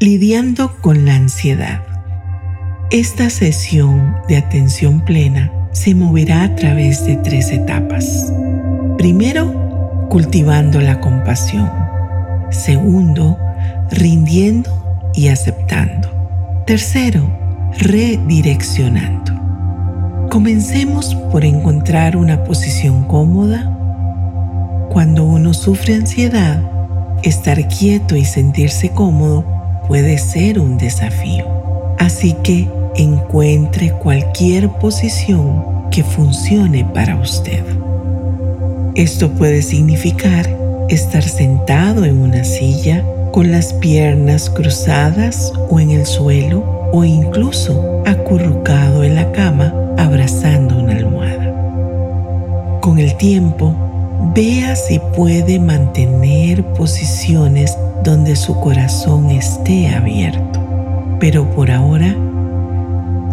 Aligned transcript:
Lidiando 0.00 0.76
con 0.80 1.04
la 1.04 1.14
ansiedad. 1.14 1.80
Esta 2.90 3.30
sesión 3.30 4.16
de 4.28 4.36
atención 4.36 5.04
plena 5.04 5.52
se 5.70 5.94
moverá 5.94 6.42
a 6.42 6.56
través 6.56 7.06
de 7.06 7.14
tres 7.18 7.52
etapas. 7.52 8.32
Primero, 8.98 10.08
cultivando 10.10 10.80
la 10.80 11.00
compasión. 11.00 11.70
Segundo, 12.50 13.38
rindiendo 13.92 15.12
y 15.14 15.28
aceptando. 15.28 16.10
Tercero, 16.66 17.30
redireccionando. 17.78 19.32
Comencemos 20.28 21.14
por 21.30 21.44
encontrar 21.44 22.16
una 22.16 22.42
posición 22.42 23.04
cómoda. 23.04 23.70
Cuando 24.90 25.24
uno 25.24 25.54
sufre 25.54 25.94
ansiedad, 25.94 26.60
estar 27.22 27.68
quieto 27.68 28.16
y 28.16 28.24
sentirse 28.24 28.90
cómodo 28.90 29.53
puede 29.86 30.18
ser 30.18 30.58
un 30.58 30.78
desafío. 30.78 31.46
Así 31.98 32.34
que 32.42 32.68
encuentre 32.96 33.92
cualquier 33.92 34.68
posición 34.68 35.64
que 35.90 36.02
funcione 36.02 36.84
para 36.84 37.16
usted. 37.16 37.62
Esto 38.94 39.30
puede 39.30 39.62
significar 39.62 40.48
estar 40.88 41.22
sentado 41.22 42.04
en 42.04 42.18
una 42.18 42.44
silla 42.44 43.04
con 43.32 43.50
las 43.50 43.72
piernas 43.72 44.48
cruzadas 44.50 45.52
o 45.68 45.80
en 45.80 45.90
el 45.90 46.06
suelo 46.06 46.88
o 46.92 47.04
incluso 47.04 48.02
acurrucado 48.06 49.02
en 49.02 49.16
la 49.16 49.32
cama 49.32 49.74
abrazando 49.98 50.78
una 50.78 50.92
almohada. 50.92 51.52
Con 52.80 52.98
el 52.98 53.16
tiempo, 53.16 53.74
vea 54.34 54.76
si 54.76 55.00
puede 55.16 55.58
mantener 55.58 56.62
posiciones 56.74 57.76
donde 58.04 58.36
su 58.36 58.60
corazón 58.60 59.30
esté 59.30 59.88
abierto. 59.88 60.60
Pero 61.18 61.50
por 61.50 61.70
ahora, 61.70 62.14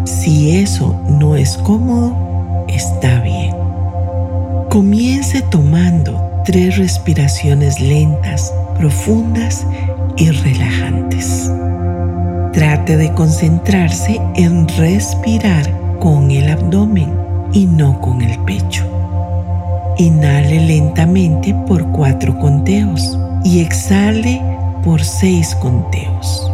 si 0.04 0.56
eso 0.56 0.98
no 1.08 1.36
es 1.36 1.58
cómodo, 1.58 2.64
está 2.68 3.20
bien. 3.20 3.54
Comience 4.70 5.42
tomando 5.42 6.42
tres 6.44 6.78
respiraciones 6.78 7.80
lentas, 7.80 8.52
profundas 8.78 9.66
y 10.16 10.30
relajantes. 10.30 11.52
Trate 12.52 12.96
de 12.96 13.12
concentrarse 13.12 14.20
en 14.34 14.66
respirar 14.68 15.70
con 16.00 16.30
el 16.30 16.48
abdomen 16.48 17.12
y 17.52 17.66
no 17.66 18.00
con 18.00 18.22
el 18.22 18.38
pecho. 18.40 18.84
Inhale 19.98 20.66
lentamente 20.66 21.54
por 21.66 21.86
cuatro 21.92 22.38
conteos 22.38 23.18
y 23.44 23.60
exhale 23.60 24.51
por 24.82 25.02
seis 25.04 25.54
conteos. 25.56 26.50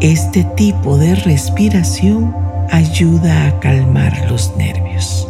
Este 0.00 0.44
tipo 0.44 0.98
de 0.98 1.14
respiración 1.14 2.34
ayuda 2.70 3.46
a 3.46 3.60
calmar 3.60 4.30
los 4.30 4.56
nervios. 4.56 5.28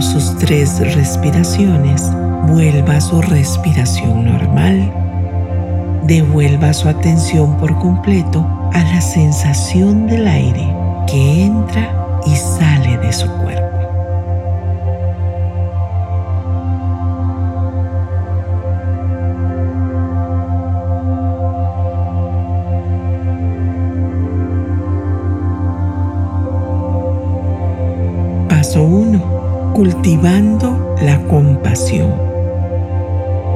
Sus 0.00 0.36
tres 0.38 0.80
respiraciones, 0.94 2.02
vuelva 2.48 2.96
a 2.96 3.00
su 3.00 3.20
respiración 3.20 4.24
normal. 4.24 4.92
Devuelva 6.04 6.72
su 6.72 6.88
atención 6.88 7.56
por 7.58 7.78
completo 7.78 8.46
a 8.72 8.82
la 8.82 9.00
sensación 9.00 10.06
del 10.06 10.26
aire 10.26 10.66
que 11.06 11.44
entra 11.44 12.18
y 12.26 12.34
sale 12.34 12.98
de 12.98 13.12
su 13.12 13.28
cuerpo. 13.42 13.69
Cultivando 29.80 30.94
la 31.00 31.18
compasión. 31.22 32.12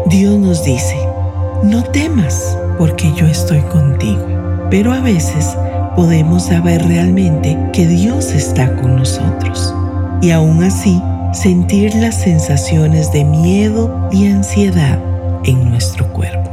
Dios 0.06 0.38
nos 0.38 0.64
dice, 0.64 0.96
no 1.62 1.82
temas 1.82 2.56
porque 2.78 3.12
yo 3.12 3.26
estoy 3.26 3.60
contigo. 3.60 4.24
Pero 4.70 4.94
a 4.94 5.00
veces 5.00 5.54
podemos 5.94 6.44
saber 6.44 6.82
realmente 6.88 7.58
que 7.74 7.86
Dios 7.86 8.32
está 8.32 8.74
con 8.74 8.96
nosotros 8.96 9.74
y 10.22 10.30
aún 10.30 10.62
así 10.62 10.98
sentir 11.34 11.94
las 11.94 12.22
sensaciones 12.22 13.12
de 13.12 13.22
miedo 13.22 14.08
y 14.10 14.26
ansiedad 14.26 14.98
en 15.44 15.68
nuestro 15.68 16.10
cuerpo. 16.10 16.50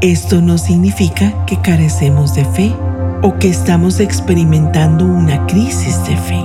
Esto 0.00 0.40
no 0.40 0.58
significa 0.58 1.44
que 1.44 1.60
carecemos 1.60 2.36
de 2.36 2.44
fe 2.44 2.72
o 3.22 3.34
que 3.34 3.48
estamos 3.48 3.98
experimentando 3.98 5.06
una 5.06 5.44
crisis 5.48 5.98
de 6.06 6.16
fe. 6.16 6.40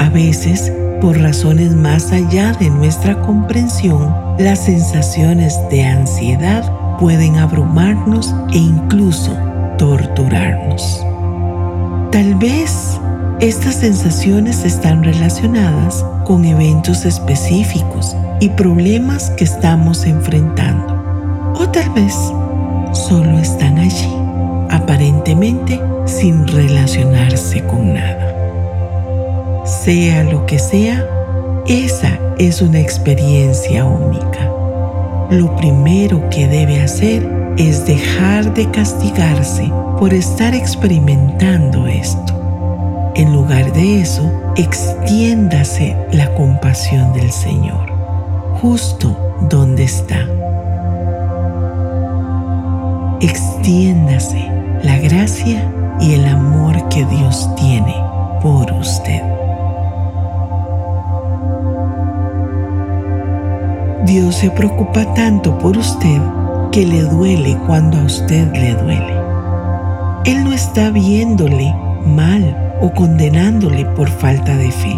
A 0.00 0.10
veces, 0.10 0.72
por 1.00 1.18
razones 1.18 1.74
más 1.74 2.12
allá 2.12 2.52
de 2.52 2.70
nuestra 2.70 3.20
comprensión, 3.22 4.14
las 4.38 4.64
sensaciones 4.64 5.58
de 5.70 5.84
ansiedad 5.84 6.98
pueden 6.98 7.36
abrumarnos 7.36 8.34
e 8.52 8.58
incluso 8.58 9.36
torturarnos. 9.78 11.04
Tal 12.10 12.34
vez 12.36 12.98
estas 13.40 13.76
sensaciones 13.76 14.64
están 14.64 15.04
relacionadas 15.04 16.04
con 16.24 16.44
eventos 16.44 17.04
específicos 17.04 18.16
y 18.40 18.48
problemas 18.50 19.30
que 19.30 19.44
estamos 19.44 20.04
enfrentando. 20.04 21.54
O 21.54 21.68
tal 21.68 21.88
vez 21.90 22.14
solo 22.92 23.38
están 23.38 23.78
allí, 23.78 24.12
aparentemente 24.70 25.80
sin 26.06 26.46
relacionarse 26.48 27.62
con 27.64 27.94
nada. 27.94 28.27
Sea 29.68 30.24
lo 30.24 30.46
que 30.46 30.58
sea, 30.58 31.06
esa 31.66 32.18
es 32.38 32.62
una 32.62 32.80
experiencia 32.80 33.84
única. 33.84 34.50
Lo 35.30 35.54
primero 35.56 36.26
que 36.30 36.48
debe 36.48 36.80
hacer 36.80 37.30
es 37.58 37.84
dejar 37.84 38.54
de 38.54 38.70
castigarse 38.70 39.70
por 39.98 40.14
estar 40.14 40.54
experimentando 40.54 41.86
esto. 41.86 43.12
En 43.14 43.34
lugar 43.34 43.70
de 43.74 44.00
eso, 44.00 44.22
extiéndase 44.56 45.94
la 46.12 46.32
compasión 46.32 47.12
del 47.12 47.30
Señor, 47.30 47.92
justo 48.62 49.34
donde 49.50 49.84
está. 49.84 50.26
Extiéndase 53.20 54.50
la 54.82 54.96
gracia 54.96 55.70
y 56.00 56.14
el 56.14 56.24
amor 56.24 56.88
que 56.88 57.04
Dios 57.04 57.54
tiene 57.54 57.94
por 58.40 58.72
usted. 58.72 59.37
Dios 64.08 64.36
se 64.36 64.50
preocupa 64.50 65.04
tanto 65.12 65.58
por 65.58 65.76
usted 65.76 66.18
que 66.72 66.86
le 66.86 67.02
duele 67.02 67.58
cuando 67.66 67.98
a 67.98 68.04
usted 68.04 68.50
le 68.54 68.72
duele. 68.72 69.12
Él 70.24 70.44
no 70.44 70.54
está 70.54 70.88
viéndole 70.88 71.74
mal 72.06 72.72
o 72.80 72.90
condenándole 72.90 73.84
por 73.84 74.08
falta 74.08 74.56
de 74.56 74.70
fe. 74.70 74.96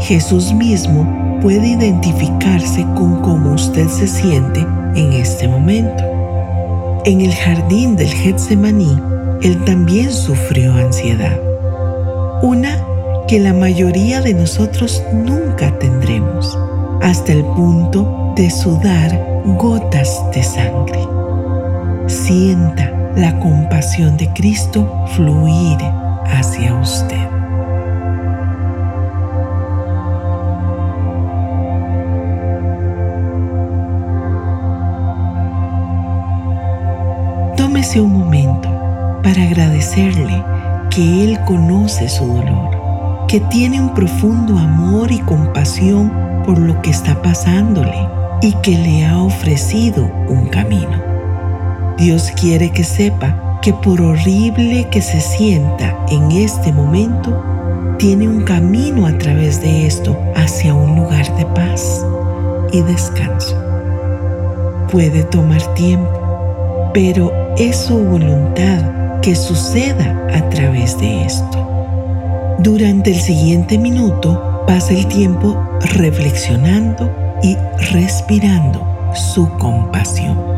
Jesús 0.00 0.52
mismo 0.52 1.40
puede 1.40 1.68
identificarse 1.68 2.82
con 2.94 3.22
cómo 3.22 3.54
usted 3.54 3.88
se 3.88 4.06
siente 4.06 4.60
en 4.94 5.14
este 5.14 5.48
momento. 5.48 6.04
En 7.06 7.22
el 7.22 7.32
jardín 7.34 7.96
del 7.96 8.12
Getsemaní, 8.12 9.00
él 9.40 9.64
también 9.64 10.12
sufrió 10.12 10.74
ansiedad. 10.74 11.40
Una 12.42 12.76
que 13.26 13.38
la 13.38 13.54
mayoría 13.54 14.20
de 14.20 14.34
nosotros 14.34 15.02
nunca 15.14 15.78
tendremos 15.78 16.58
hasta 17.02 17.32
el 17.32 17.44
punto 17.44 18.32
de 18.36 18.50
sudar 18.50 19.42
gotas 19.58 20.22
de 20.34 20.42
sangre. 20.42 21.00
Sienta 22.06 22.92
la 23.16 23.38
compasión 23.38 24.16
de 24.16 24.28
Cristo 24.32 25.04
fluir 25.14 25.78
hacia 26.26 26.74
usted. 26.74 27.28
Tómese 37.56 38.00
un 38.00 38.12
momento 38.12 38.68
para 39.22 39.42
agradecerle 39.42 40.44
que 40.90 41.24
Él 41.24 41.38
conoce 41.46 42.08
su 42.08 42.26
dolor, 42.26 43.26
que 43.28 43.40
tiene 43.40 43.80
un 43.80 43.94
profundo 43.94 44.58
amor 44.58 45.10
y 45.10 45.20
compasión 45.20 46.25
por 46.46 46.58
lo 46.58 46.80
que 46.80 46.90
está 46.90 47.20
pasándole 47.20 48.08
y 48.40 48.52
que 48.62 48.78
le 48.78 49.04
ha 49.04 49.18
ofrecido 49.18 50.10
un 50.28 50.46
camino. 50.46 51.02
Dios 51.98 52.30
quiere 52.40 52.70
que 52.70 52.84
sepa 52.84 53.58
que 53.62 53.72
por 53.72 54.00
horrible 54.00 54.88
que 54.90 55.02
se 55.02 55.20
sienta 55.20 55.96
en 56.08 56.30
este 56.30 56.72
momento, 56.72 57.42
tiene 57.98 58.28
un 58.28 58.44
camino 58.44 59.06
a 59.06 59.18
través 59.18 59.60
de 59.60 59.86
esto 59.86 60.16
hacia 60.36 60.74
un 60.74 60.96
lugar 60.96 61.34
de 61.36 61.46
paz 61.46 62.04
y 62.72 62.82
descanso. 62.82 63.56
Puede 64.92 65.24
tomar 65.24 65.62
tiempo, 65.74 66.90
pero 66.94 67.32
es 67.56 67.76
su 67.76 67.98
voluntad 67.98 69.20
que 69.20 69.34
suceda 69.34 70.28
a 70.32 70.48
través 70.50 70.98
de 71.00 71.24
esto. 71.24 72.56
Durante 72.58 73.10
el 73.10 73.20
siguiente 73.20 73.78
minuto, 73.78 74.55
pasa 74.66 74.92
el 74.92 75.06
tiempo 75.06 75.56
reflexionando 75.94 77.10
y 77.42 77.56
respirando 77.92 79.12
su 79.14 79.48
compasión. 79.58 80.55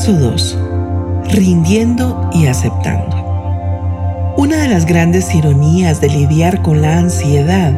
Paso 0.00 0.14
2. 0.14 0.58
Rindiendo 1.32 2.30
y 2.32 2.46
aceptando. 2.46 4.32
Una 4.38 4.56
de 4.56 4.68
las 4.68 4.86
grandes 4.86 5.34
ironías 5.34 6.00
de 6.00 6.08
lidiar 6.08 6.62
con 6.62 6.80
la 6.80 6.96
ansiedad 6.96 7.70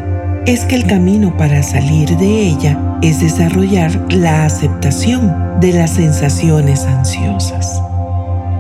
es 0.47 0.65
que 0.65 0.77
el 0.77 0.87
camino 0.87 1.37
para 1.37 1.65
salir 1.65 2.17
de 2.19 2.47
ella 2.47 2.79
es 3.03 3.19
desarrollar 3.19 3.91
la 4.13 4.45
aceptación 4.45 5.35
de 5.61 5.73
las 5.73 5.95
sensaciones 5.95 6.85
ansiosas. 6.85 7.83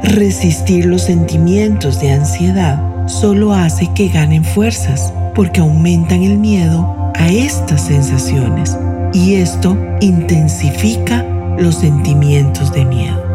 Resistir 0.03 0.87
los 0.87 1.03
sentimientos 1.03 2.00
de 2.00 2.11
ansiedad 2.11 2.82
solo 3.06 3.55
hace 3.55 3.87
que 3.94 4.08
ganen 4.08 4.44
fuerzas 4.44 5.12
porque 5.37 5.61
aumentan 5.61 6.25
el 6.25 6.37
miedo 6.37 7.12
a 7.15 7.29
estas 7.29 7.82
sensaciones 7.82 8.76
y 9.12 9.37
esto 9.37 9.79
intensifica 10.00 11.25
los 11.58 11.76
sentimientos 11.76 12.73
de 12.73 12.85
miedo. 12.87 13.31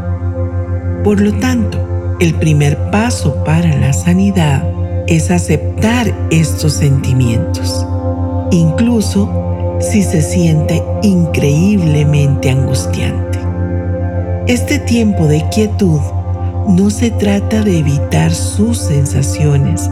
Por 1.08 1.22
lo 1.22 1.32
tanto, 1.36 2.18
el 2.20 2.34
primer 2.34 2.92
paso 2.92 3.42
para 3.46 3.74
la 3.78 3.94
sanidad 3.94 4.62
es 5.08 5.32
aceptar 5.32 6.14
estos 6.32 6.74
sentimientos, 6.74 7.88
incluso 8.52 9.78
si 9.80 10.04
se 10.04 10.22
siente 10.22 10.84
increíblemente 11.04 12.50
angustiante. 12.50 13.40
Este 14.48 14.80
tiempo 14.80 15.28
de 15.28 15.48
quietud 15.48 16.02
no 16.68 16.90
se 16.90 17.10
trata 17.12 17.64
de 17.64 17.78
evitar 17.78 18.34
sus 18.34 18.78
sensaciones 18.78 19.90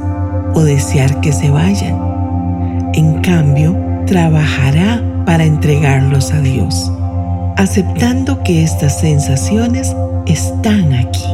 o 0.54 0.64
desear 0.64 1.22
que 1.22 1.32
se 1.32 1.50
vayan. 1.50 2.92
En 2.94 3.22
cambio, 3.22 3.74
trabajará 4.06 5.02
para 5.26 5.46
entregarlos 5.46 6.34
a 6.34 6.42
Dios, 6.42 6.92
aceptando 7.56 8.44
que 8.44 8.64
estas 8.64 9.00
sensaciones 9.00 9.96
están 10.26 10.94
aquí. 10.94 11.26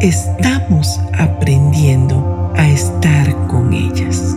Estamos 0.00 1.00
aprendiendo 1.18 2.52
a 2.56 2.68
estar 2.68 3.46
con 3.48 3.72
ellas. 3.72 4.36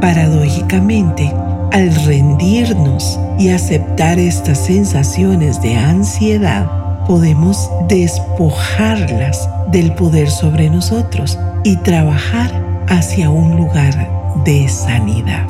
Paradójicamente, 0.00 1.32
al 1.72 1.94
rendirnos 2.06 3.18
y 3.38 3.50
aceptar 3.50 4.18
estas 4.18 4.58
sensaciones 4.58 5.60
de 5.60 5.76
ansiedad, 5.76 6.66
podemos 7.06 7.70
despojarlas 7.88 9.48
del 9.72 9.92
poder 9.94 10.30
sobre 10.30 10.70
nosotros 10.70 11.38
y 11.64 11.76
trabajar 11.76 12.50
hacia 12.88 13.30
un 13.30 13.56
lugar 13.56 14.08
de 14.44 14.68
sanidad. 14.68 15.46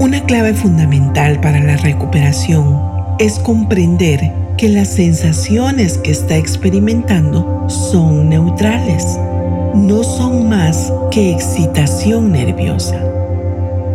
Una 0.00 0.22
clave 0.22 0.54
fundamental 0.54 1.40
para 1.40 1.58
la 1.58 1.76
recuperación 1.76 2.80
es 3.18 3.40
comprender 3.40 4.32
que 4.56 4.68
las 4.68 4.90
sensaciones 4.90 5.98
que 5.98 6.12
está 6.12 6.36
experimentando 6.36 7.68
son 7.68 8.28
neutrales, 8.28 9.18
no 9.74 10.04
son 10.04 10.48
más 10.48 10.92
que 11.10 11.32
excitación 11.32 12.30
nerviosa. 12.30 12.96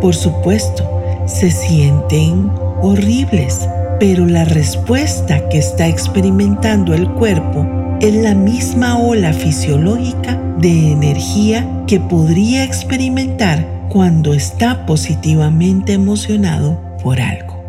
Por 0.02 0.14
supuesto, 0.14 0.86
se 1.24 1.50
sienten 1.50 2.50
horribles, 2.82 3.66
pero 3.98 4.26
la 4.26 4.44
respuesta 4.44 5.48
que 5.48 5.56
está 5.56 5.88
experimentando 5.88 6.92
el 6.92 7.08
cuerpo 7.12 7.66
es 8.02 8.14
la 8.14 8.34
misma 8.34 8.98
ola 8.98 9.32
fisiológica 9.32 10.38
de 10.58 10.92
energía 10.92 11.66
que 11.86 11.98
podría 11.98 12.62
experimentar 12.62 13.73
cuando 13.94 14.34
está 14.34 14.86
positivamente 14.86 15.92
emocionado 15.92 16.80
por 17.00 17.20
algo. 17.20 17.62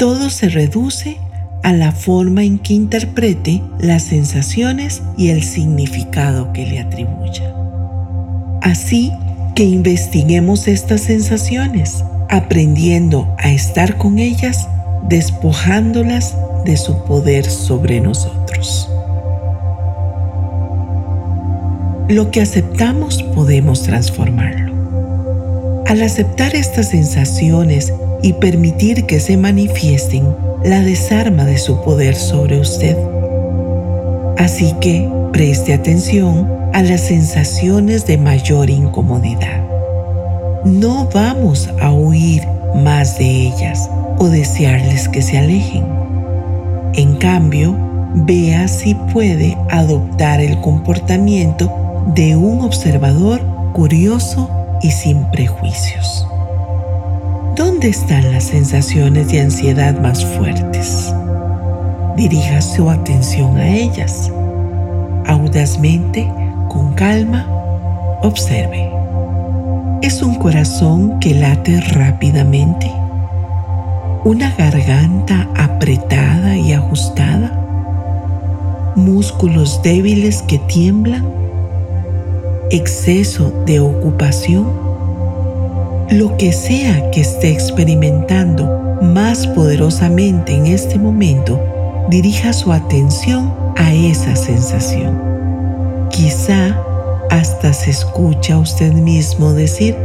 Todo 0.00 0.30
se 0.30 0.48
reduce 0.48 1.16
a 1.62 1.72
la 1.72 1.92
forma 1.92 2.42
en 2.42 2.58
que 2.58 2.74
interprete 2.74 3.62
las 3.78 4.02
sensaciones 4.02 5.00
y 5.16 5.28
el 5.28 5.44
significado 5.44 6.52
que 6.52 6.66
le 6.66 6.80
atribuya. 6.80 7.54
Así 8.62 9.12
que 9.54 9.62
investiguemos 9.62 10.66
estas 10.66 11.02
sensaciones, 11.02 12.02
aprendiendo 12.28 13.32
a 13.38 13.52
estar 13.52 13.96
con 13.96 14.18
ellas, 14.18 14.68
despojándolas 15.08 16.34
de 16.64 16.76
su 16.76 17.04
poder 17.04 17.48
sobre 17.48 18.00
nosotros. 18.00 18.90
Lo 22.08 22.32
que 22.32 22.40
aceptamos 22.40 23.22
podemos 23.22 23.84
transformarlo. 23.84 24.69
Al 25.90 26.02
aceptar 26.02 26.54
estas 26.54 26.90
sensaciones 26.90 27.92
y 28.22 28.34
permitir 28.34 29.06
que 29.06 29.18
se 29.18 29.36
manifiesten, 29.36 30.36
la 30.62 30.82
desarma 30.82 31.44
de 31.44 31.58
su 31.58 31.82
poder 31.82 32.14
sobre 32.14 32.60
usted. 32.60 32.96
Así 34.38 34.72
que 34.80 35.10
preste 35.32 35.74
atención 35.74 36.48
a 36.74 36.84
las 36.84 37.00
sensaciones 37.00 38.06
de 38.06 38.18
mayor 38.18 38.70
incomodidad. 38.70 39.64
No 40.64 41.08
vamos 41.12 41.68
a 41.80 41.90
huir 41.90 42.46
más 42.76 43.18
de 43.18 43.48
ellas 43.48 43.90
o 44.18 44.28
desearles 44.28 45.08
que 45.08 45.22
se 45.22 45.38
alejen. 45.38 45.84
En 46.94 47.16
cambio, 47.16 47.76
vea 48.14 48.68
si 48.68 48.94
puede 48.94 49.58
adoptar 49.70 50.40
el 50.40 50.60
comportamiento 50.60 51.68
de 52.14 52.36
un 52.36 52.60
observador 52.60 53.40
curioso 53.72 54.59
y 54.82 54.90
sin 54.90 55.24
prejuicios. 55.30 56.26
¿Dónde 57.56 57.88
están 57.88 58.32
las 58.32 58.44
sensaciones 58.44 59.28
de 59.30 59.40
ansiedad 59.40 59.98
más 60.00 60.24
fuertes? 60.24 61.12
Dirija 62.16 62.60
su 62.62 62.88
atención 62.90 63.56
a 63.56 63.68
ellas. 63.68 64.30
Audazmente, 65.26 66.30
con 66.68 66.94
calma, 66.94 67.46
observe. 68.22 68.90
¿Es 70.02 70.22
un 70.22 70.34
corazón 70.36 71.20
que 71.20 71.34
late 71.34 71.80
rápidamente? 71.80 72.90
¿Una 74.24 74.50
garganta 74.56 75.48
apretada 75.56 76.56
y 76.56 76.72
ajustada? 76.72 77.60
músculos 78.96 79.80
débiles 79.82 80.42
que 80.42 80.58
tiemblan, 80.58 81.24
exceso 82.70 83.52
de 83.66 83.80
ocupación, 83.80 84.66
lo 86.10 86.36
que 86.36 86.52
sea 86.52 87.10
que 87.10 87.20
esté 87.20 87.50
experimentando 87.50 88.98
más 89.02 89.46
poderosamente 89.46 90.54
en 90.54 90.66
este 90.66 90.98
momento, 90.98 91.60
dirija 92.08 92.52
su 92.52 92.72
atención 92.72 93.52
a 93.76 93.92
esa 93.92 94.36
sensación. 94.36 95.18
Quizá 96.10 96.76
hasta 97.30 97.72
se 97.72 97.90
escucha 97.90 98.58
usted 98.58 98.92
mismo 98.92 99.52
decir, 99.52 99.96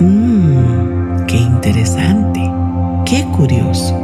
mmm, 0.00 1.26
qué 1.26 1.36
interesante, 1.36 2.40
qué 3.04 3.24
curioso. 3.36 3.96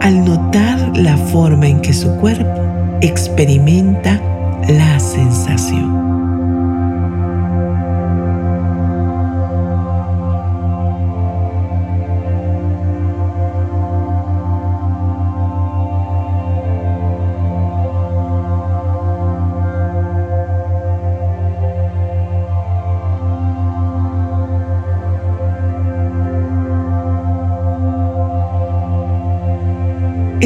Al 0.00 0.24
notar 0.24 0.96
la 0.96 1.16
forma 1.16 1.68
en 1.68 1.80
que 1.80 1.92
su 1.92 2.10
cuerpo 2.16 2.62
experimenta 3.00 4.20
la 4.68 4.98
sensación. 4.98 6.17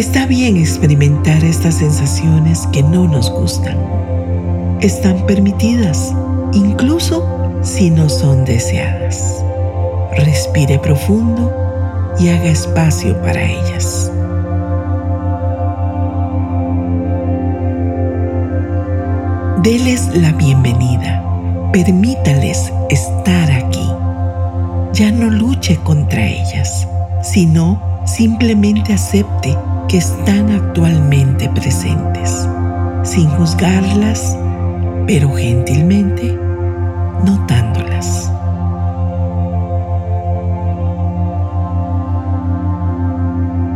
Está 0.03 0.27
bien 0.27 0.57
experimentar 0.57 1.45
estas 1.45 1.77
sensaciones 1.77 2.67
que 2.73 2.83
no 2.83 3.07
nos 3.07 3.31
gustan. 3.31 3.79
Están 4.81 5.25
permitidas, 5.27 6.13
incluso 6.53 7.25
si 7.63 7.89
no 7.89 8.09
son 8.09 8.45
deseadas. 8.45 9.45
Respire 10.17 10.81
profundo 10.81 11.55
y 12.19 12.31
haga 12.31 12.47
espacio 12.47 13.17
para 13.23 13.45
ellas. 13.45 14.11
Deles 19.63 20.11
la 20.17 20.33
bienvenida. 20.33 21.23
Permítales 21.73 22.73
estar 22.91 23.53
aquí. 23.53 23.89
Ya 24.95 25.13
no 25.13 25.31
luche 25.31 25.77
contra 25.85 26.27
ellas, 26.27 26.89
sino 27.23 27.81
simplemente 28.05 28.95
acepte 28.95 29.57
que 29.93 29.99
están 29.99 30.51
actualmente 30.51 31.51
presentes, 31.51 32.49
sin 33.03 33.29
juzgarlas, 33.29 34.35
pero 35.07 35.31
gentilmente 35.35 36.35
notándolas. 37.23 38.33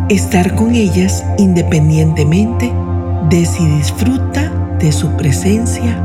Estar 0.08 0.54
con 0.54 0.75
ellas 0.75 1.23
independientemente 1.37 2.73
de 3.28 3.44
si 3.44 3.66
disfruta 3.66 4.50
de 4.78 4.92
su 4.92 5.11
presencia 5.18 6.02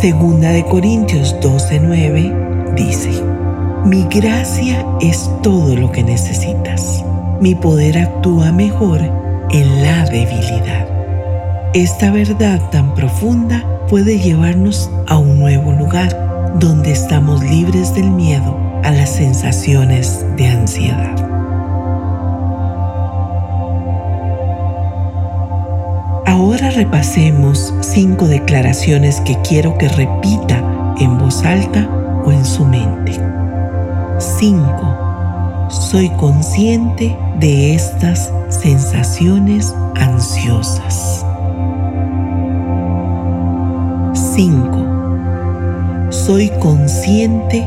Segunda 0.00 0.48
de 0.48 0.64
Corintios 0.64 1.36
12:9 1.42 2.74
dice, 2.74 3.22
Mi 3.84 4.04
gracia 4.04 4.86
es 4.98 5.30
todo 5.42 5.76
lo 5.76 5.92
que 5.92 6.02
necesitas. 6.02 7.04
Mi 7.38 7.54
poder 7.54 7.98
actúa 7.98 8.50
mejor 8.50 9.02
en 9.50 9.82
la 9.82 10.06
debilidad. 10.06 10.88
Esta 11.74 12.10
verdad 12.10 12.62
tan 12.70 12.94
profunda 12.94 13.62
puede 13.90 14.18
llevarnos 14.18 14.90
a 15.06 15.18
un 15.18 15.38
nuevo 15.38 15.70
lugar 15.72 16.56
donde 16.58 16.92
estamos 16.92 17.44
libres 17.44 17.94
del 17.94 18.10
miedo 18.10 18.56
a 18.82 18.92
las 18.92 19.10
sensaciones 19.10 20.24
de 20.38 20.46
ansiedad. 20.46 21.29
Repasemos 26.80 27.74
cinco 27.82 28.26
declaraciones 28.26 29.20
que 29.20 29.36
quiero 29.46 29.76
que 29.76 29.86
repita 29.86 30.64
en 30.98 31.18
voz 31.18 31.44
alta 31.44 31.86
o 32.24 32.32
en 32.32 32.42
su 32.42 32.64
mente. 32.64 33.20
5. 34.18 35.68
Soy 35.68 36.08
consciente 36.16 37.14
de 37.38 37.74
estas 37.74 38.32
sensaciones 38.48 39.74
ansiosas. 39.94 41.26
5. 44.14 46.08
Soy 46.08 46.50
consciente 46.60 47.62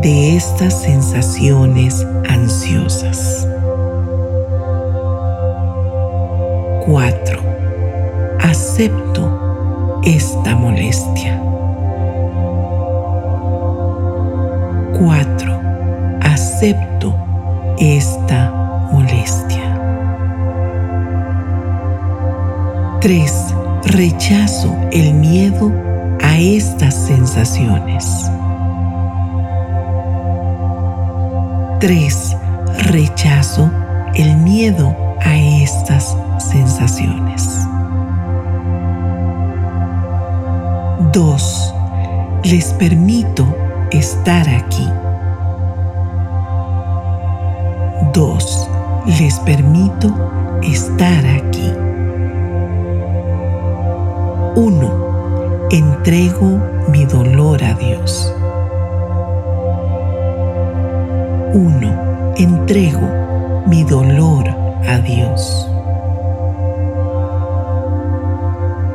de 0.00 0.34
estas 0.34 0.80
sensaciones 0.80 2.06
ansiosas. 2.26 3.46
Esta 10.06 10.54
molestia. 10.54 11.36
4. 14.96 15.60
Acepto 16.22 17.12
esta 17.78 18.88
molestia. 18.92 19.80
3. 23.00 23.54
Rechazo 23.86 24.74
el 24.92 25.12
miedo 25.14 25.72
a 26.22 26.38
estas 26.38 26.94
sensaciones. 26.94 28.30
3. 31.80 32.36
Rechazo 32.92 33.68
el 34.14 34.36
miedo 34.36 34.94
a 35.20 35.36
estas 35.36 36.16
sensaciones. 36.38 37.65
2. 41.16 41.74
Les 42.44 42.74
permito 42.74 43.46
estar 43.90 44.46
aquí. 44.50 44.86
2. 48.12 48.70
Les 49.18 49.38
permito 49.40 50.12
estar 50.62 51.24
aquí. 51.24 51.72
1. 54.56 55.68
Entrego 55.70 56.60
mi 56.90 57.06
dolor 57.06 57.64
a 57.64 57.72
Dios. 57.72 58.34
1. 61.54 62.34
Entrego 62.36 63.64
mi 63.66 63.84
dolor 63.84 64.50
a 64.86 64.98
Dios. 64.98 65.66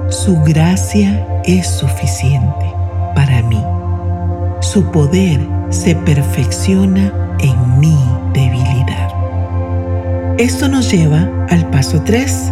Su 0.10 0.40
gracia 0.44 1.26
es 1.46 1.68
suficiente 1.68 2.74
para 3.16 3.42
mí. 3.42 3.62
Su 4.60 4.92
poder 4.92 5.40
se 5.70 5.96
perfecciona 5.96 7.14
en 7.40 7.80
mi 7.80 7.98
debilidad. 8.34 9.10
Esto 10.38 10.68
nos 10.68 10.92
lleva 10.92 11.30
al 11.50 11.70
paso 11.70 12.02
3, 12.02 12.52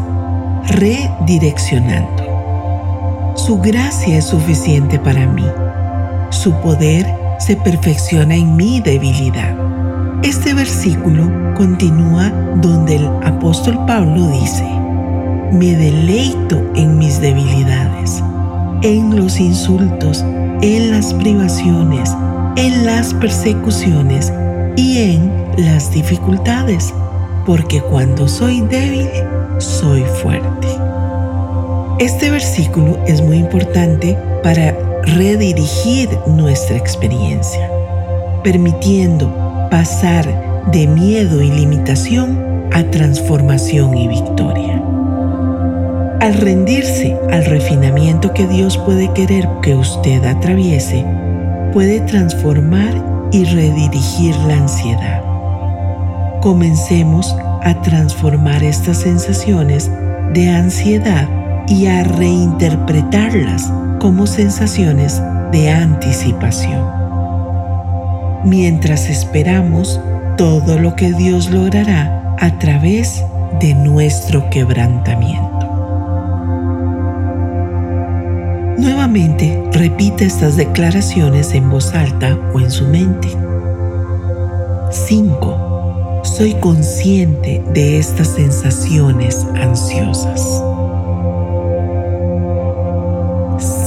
redireccionando. 0.67 3.33
Su 3.35 3.59
gracia 3.59 4.17
es 4.17 4.25
suficiente 4.25 4.99
para 4.99 5.25
mí. 5.25 5.45
Su 6.29 6.53
poder 6.61 7.07
se 7.39 7.55
perfecciona 7.55 8.35
en 8.35 8.55
mi 8.55 8.79
debilidad. 8.79 9.55
Este 10.23 10.53
versículo 10.53 11.53
continúa 11.55 12.29
donde 12.61 12.97
el 12.97 13.07
apóstol 13.23 13.79
Pablo 13.87 14.27
dice, 14.27 14.65
me 15.51 15.75
deleito 15.75 16.61
en 16.75 16.97
mis 16.97 17.21
debilidades, 17.21 18.21
en 18.81 19.15
los 19.15 19.39
insultos, 19.39 20.23
en 20.61 20.91
las 20.91 21.13
privaciones, 21.13 22.09
en 22.55 22.85
las 22.85 23.13
persecuciones 23.13 24.31
y 24.75 24.97
en 24.97 25.31
las 25.57 25.91
dificultades, 25.91 26.93
porque 27.45 27.81
cuando 27.81 28.27
soy 28.27 28.61
débil, 28.61 29.09
soy 29.57 30.03
fuerte. 30.21 30.67
Este 31.99 32.29
versículo 32.29 32.97
es 33.05 33.21
muy 33.21 33.37
importante 33.37 34.17
para 34.41 34.73
redirigir 35.03 36.09
nuestra 36.27 36.77
experiencia, 36.77 37.69
permitiendo 38.43 39.29
pasar 39.69 40.69
de 40.71 40.87
miedo 40.87 41.41
y 41.41 41.49
limitación 41.49 42.67
a 42.71 42.83
transformación 42.83 43.97
y 43.97 44.07
victoria. 44.07 44.81
Al 46.19 46.33
rendirse 46.33 47.17
al 47.31 47.45
refinamiento 47.45 48.33
que 48.33 48.45
Dios 48.45 48.77
puede 48.77 49.13
querer 49.13 49.47
que 49.61 49.73
usted 49.75 50.21
atraviese, 50.25 51.05
puede 51.71 52.01
transformar 52.01 53.29
y 53.31 53.45
redirigir 53.45 54.35
la 54.47 54.55
ansiedad. 54.55 55.23
Comencemos 56.41 57.33
a 57.63 57.81
transformar 57.83 58.63
estas 58.63 58.97
sensaciones 58.97 59.89
de 60.33 60.49
ansiedad 60.49 61.25
y 61.69 61.87
a 61.87 62.03
reinterpretarlas 62.03 63.71
como 63.99 64.27
sensaciones 64.27 65.21
de 65.53 65.71
anticipación. 65.71 66.83
Mientras 68.43 69.09
esperamos 69.09 70.01
todo 70.35 70.79
lo 70.79 70.97
que 70.97 71.13
Dios 71.13 71.49
logrará 71.49 72.35
a 72.39 72.59
través 72.59 73.23
de 73.61 73.73
nuestro 73.73 74.49
quebrantamiento. 74.49 75.58
Nuevamente, 78.79 79.61
repita 79.73 80.23
estas 80.23 80.55
declaraciones 80.55 81.53
en 81.53 81.69
voz 81.69 81.93
alta 81.93 82.39
o 82.53 82.61
en 82.61 82.71
su 82.71 82.85
mente. 82.85 83.27
5. 84.89 86.21
Soy 86.23 86.53
consciente 86.61 87.61
de 87.73 87.99
estas 87.99 88.29
sensaciones 88.29 89.45
ansiosas. 89.55 90.63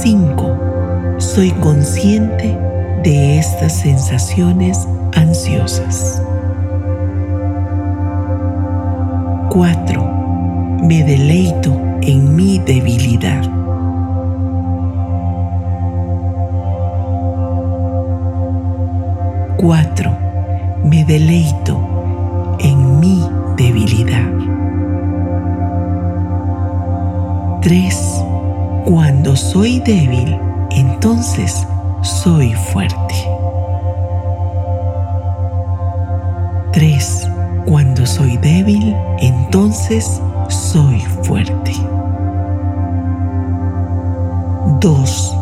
5. 0.03 1.15
Soy 1.17 1.49
consciente 1.53 2.55
de 3.03 3.39
estas 3.39 3.73
sensaciones 3.73 4.87
ansiosas. 5.15 6.21
4. 9.49 10.83
Me 10.83 11.03
deleito 11.03 11.75
en 12.03 12.35
mi 12.35 12.59
debilidad. 12.59 13.62
4. 19.63 20.11
Me 20.83 21.05
deleito 21.05 21.79
en 22.59 22.99
mi 22.99 23.25
debilidad. 23.55 24.29
3. 27.61 28.25
Cuando 28.83 29.37
soy 29.37 29.79
débil, 29.79 30.37
entonces 30.69 31.65
soy 32.01 32.53
fuerte. 32.73 33.15
3. 36.73 37.29
Cuando 37.65 38.05
soy 38.05 38.35
débil, 38.35 38.93
entonces 39.19 40.21
soy 40.49 40.99
fuerte. 41.21 41.71
2. 44.81 45.37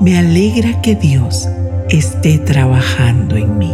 Me 0.00 0.18
alegra 0.18 0.80
que 0.80 0.94
Dios 0.94 1.46
esté 1.88 2.38
trabajando 2.38 3.36
en 3.36 3.58
mí. 3.58 3.72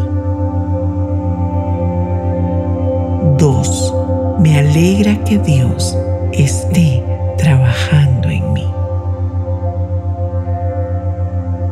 2. 3.38 3.94
Me 4.40 4.58
alegra 4.58 5.16
que 5.24 5.38
Dios 5.38 5.96
esté 6.32 7.02
trabajando 7.38 8.28
en 8.28 8.52
mí. 8.52 8.66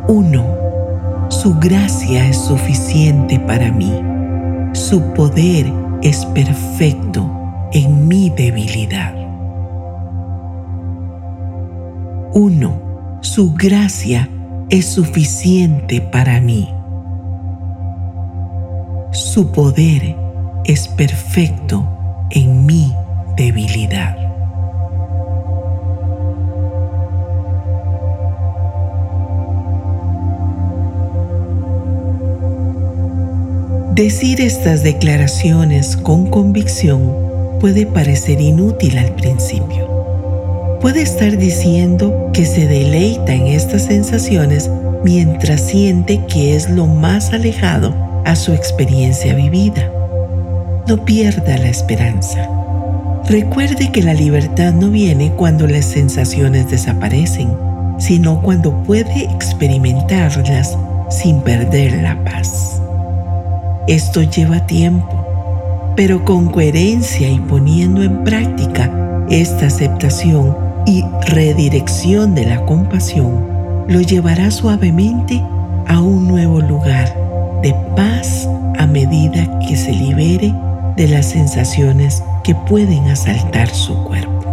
1. 0.07 0.45
Su 1.29 1.55
gracia 1.59 2.27
es 2.27 2.37
suficiente 2.37 3.39
para 3.39 3.71
mí. 3.71 3.93
Su 4.73 5.01
poder 5.13 5.71
es 6.01 6.25
perfecto 6.27 7.29
en 7.71 8.07
mi 8.07 8.29
debilidad. 8.31 9.13
1. 12.33 12.73
Su 13.21 13.53
gracia 13.53 14.27
es 14.71 14.85
suficiente 14.85 15.99
para 15.99 16.39
mí. 16.39 16.73
Su 19.11 19.51
poder 19.51 20.15
es 20.63 20.87
perfecto 20.87 21.85
en 22.29 22.65
mi 22.65 22.93
debilidad. 23.35 24.15
Decir 33.93 34.39
estas 34.39 34.83
declaraciones 34.83 35.97
con 35.97 36.27
convicción 36.27 37.13
puede 37.59 37.85
parecer 37.85 38.39
inútil 38.39 38.97
al 38.97 39.13
principio 39.15 39.90
puede 40.81 41.03
estar 41.03 41.37
diciendo 41.37 42.31
que 42.33 42.43
se 42.43 42.65
deleita 42.65 43.33
en 43.33 43.45
estas 43.47 43.83
sensaciones 43.83 44.69
mientras 45.03 45.61
siente 45.61 46.25
que 46.25 46.55
es 46.55 46.69
lo 46.71 46.87
más 46.87 47.31
alejado 47.33 47.93
a 48.25 48.35
su 48.35 48.51
experiencia 48.51 49.35
vivida. 49.35 49.91
No 50.87 51.05
pierda 51.05 51.57
la 51.59 51.69
esperanza. 51.69 52.49
Recuerde 53.29 53.91
que 53.91 54.01
la 54.01 54.15
libertad 54.15 54.73
no 54.73 54.89
viene 54.89 55.31
cuando 55.33 55.67
las 55.67 55.85
sensaciones 55.85 56.69
desaparecen, 56.71 57.55
sino 57.99 58.41
cuando 58.41 58.73
puede 58.83 59.25
experimentarlas 59.25 60.75
sin 61.11 61.41
perder 61.41 62.01
la 62.01 62.23
paz. 62.23 62.81
Esto 63.87 64.23
lleva 64.23 64.65
tiempo, 64.65 65.93
pero 65.95 66.25
con 66.25 66.49
coherencia 66.49 67.29
y 67.29 67.39
poniendo 67.39 68.01
en 68.01 68.23
práctica 68.23 68.91
esta 69.29 69.67
aceptación 69.67 70.70
y 70.85 71.03
redirección 71.27 72.35
de 72.35 72.45
la 72.45 72.65
compasión 72.65 73.85
lo 73.87 74.01
llevará 74.01 74.51
suavemente 74.51 75.41
a 75.87 76.01
un 76.01 76.27
nuevo 76.27 76.61
lugar 76.61 77.13
de 77.61 77.75
paz 77.95 78.47
a 78.77 78.87
medida 78.87 79.59
que 79.59 79.75
se 79.75 79.91
libere 79.91 80.53
de 80.95 81.07
las 81.07 81.27
sensaciones 81.27 82.23
que 82.43 82.55
pueden 82.55 83.07
asaltar 83.09 83.69
su 83.69 83.95
cuerpo. 84.03 84.50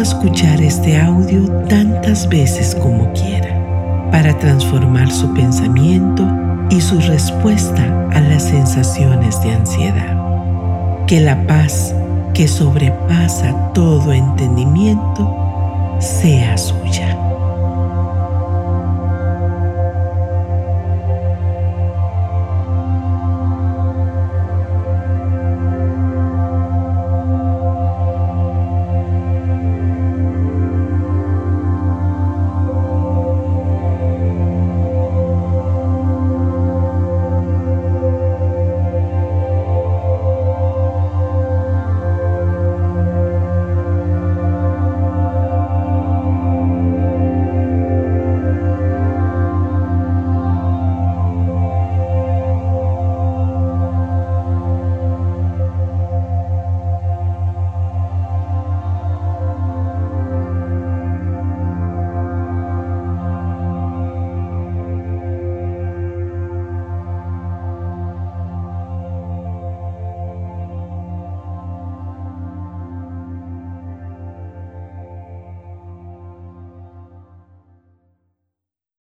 Escuchar 0.00 0.62
este 0.62 0.96
audio 0.96 1.44
tantas 1.68 2.28
veces 2.28 2.74
como 2.76 3.12
quiera 3.14 4.08
para 4.12 4.38
transformar 4.38 5.10
su 5.10 5.34
pensamiento 5.34 6.24
y 6.70 6.80
su 6.80 7.00
respuesta 7.00 8.08
a 8.12 8.20
las 8.20 8.44
sensaciones 8.44 9.42
de 9.42 9.50
ansiedad. 9.50 11.06
Que 11.06 11.20
la 11.20 11.46
paz 11.48 11.92
que 12.32 12.46
sobrepasa 12.46 13.72
todo 13.74 14.12
entendimiento 14.12 15.96
sea 15.98 16.56
suya. 16.56 17.27